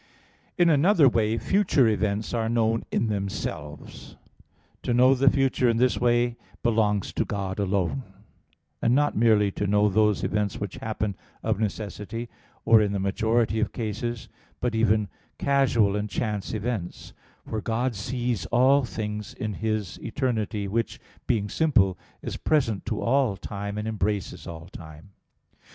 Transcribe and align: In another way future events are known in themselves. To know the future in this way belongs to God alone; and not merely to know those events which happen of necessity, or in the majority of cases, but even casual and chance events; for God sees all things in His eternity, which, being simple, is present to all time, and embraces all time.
In 0.57 0.67
another 0.67 1.07
way 1.07 1.37
future 1.37 1.87
events 1.87 2.33
are 2.33 2.49
known 2.49 2.85
in 2.91 3.05
themselves. 3.05 4.15
To 4.81 4.95
know 4.95 5.13
the 5.13 5.29
future 5.29 5.69
in 5.69 5.77
this 5.77 5.99
way 6.01 6.37
belongs 6.63 7.13
to 7.13 7.23
God 7.23 7.59
alone; 7.59 8.01
and 8.81 8.95
not 8.95 9.15
merely 9.15 9.51
to 9.51 9.67
know 9.67 9.89
those 9.89 10.23
events 10.23 10.59
which 10.59 10.77
happen 10.77 11.15
of 11.43 11.59
necessity, 11.59 12.29
or 12.65 12.81
in 12.81 12.93
the 12.93 12.99
majority 12.99 13.59
of 13.59 13.73
cases, 13.73 14.27
but 14.59 14.73
even 14.73 15.07
casual 15.37 15.95
and 15.95 16.09
chance 16.09 16.51
events; 16.51 17.13
for 17.47 17.61
God 17.61 17.93
sees 17.93 18.47
all 18.47 18.83
things 18.83 19.35
in 19.35 19.53
His 19.53 19.99
eternity, 19.99 20.67
which, 20.67 20.99
being 21.27 21.47
simple, 21.47 21.95
is 22.23 22.37
present 22.37 22.87
to 22.87 23.01
all 23.03 23.37
time, 23.37 23.77
and 23.77 23.87
embraces 23.87 24.47
all 24.47 24.65
time. 24.67 25.11